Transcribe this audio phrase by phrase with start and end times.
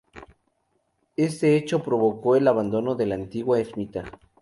[1.15, 4.05] Este hecho provocó el abandono de la antigua ermita.